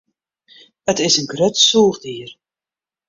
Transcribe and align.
It 0.91 0.97
is 1.07 1.19
in 1.19 1.27
grut 1.31 1.55
sûchdier. 1.67 2.29